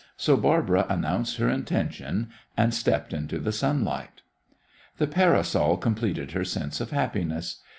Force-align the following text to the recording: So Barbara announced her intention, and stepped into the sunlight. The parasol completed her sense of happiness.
So 0.17 0.35
Barbara 0.35 0.87
announced 0.89 1.37
her 1.37 1.47
intention, 1.47 2.31
and 2.57 2.73
stepped 2.73 3.13
into 3.13 3.37
the 3.37 3.51
sunlight. 3.51 4.23
The 4.97 5.05
parasol 5.05 5.77
completed 5.77 6.31
her 6.31 6.43
sense 6.43 6.81
of 6.81 6.89
happiness. 6.89 7.61